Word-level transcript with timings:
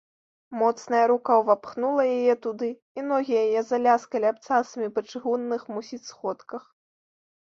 Моцная 0.59 1.01
рука 1.11 1.33
ўвапхнула 1.41 2.05
яе 2.13 2.33
туды, 2.45 2.69
і 2.99 3.03
ногі 3.09 3.33
яе 3.43 3.61
заляскалі 3.71 4.25
абцасамі 4.33 4.89
па 4.95 5.01
чыгунных, 5.09 5.61
мусіць, 5.75 6.03
сходках. 6.11 6.63